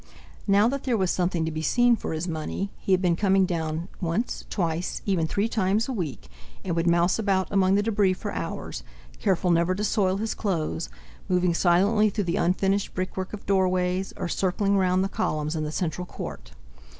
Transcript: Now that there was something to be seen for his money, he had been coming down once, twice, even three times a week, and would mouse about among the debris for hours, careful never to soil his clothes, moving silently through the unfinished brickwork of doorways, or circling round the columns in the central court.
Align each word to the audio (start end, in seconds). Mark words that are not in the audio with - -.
Now 0.47 0.67
that 0.67 0.83
there 0.85 0.97
was 0.97 1.11
something 1.11 1.45
to 1.45 1.51
be 1.51 1.61
seen 1.61 1.95
for 1.95 2.11
his 2.13 2.27
money, 2.27 2.71
he 2.79 2.91
had 2.91 3.03
been 3.03 3.15
coming 3.15 3.45
down 3.45 3.87
once, 4.01 4.45
twice, 4.49 5.03
even 5.05 5.27
three 5.27 5.47
times 5.47 5.87
a 5.87 5.91
week, 5.93 6.27
and 6.63 6.75
would 6.75 6.87
mouse 6.87 7.19
about 7.19 7.51
among 7.51 7.75
the 7.75 7.83
debris 7.83 8.13
for 8.13 8.31
hours, 8.33 8.81
careful 9.19 9.51
never 9.51 9.75
to 9.75 9.83
soil 9.83 10.17
his 10.17 10.33
clothes, 10.33 10.89
moving 11.29 11.53
silently 11.53 12.09
through 12.09 12.23
the 12.23 12.37
unfinished 12.37 12.95
brickwork 12.95 13.31
of 13.31 13.45
doorways, 13.45 14.11
or 14.17 14.27
circling 14.27 14.75
round 14.75 15.03
the 15.03 15.07
columns 15.07 15.55
in 15.55 15.65
the 15.65 15.71
central 15.71 16.07
court. 16.07 16.53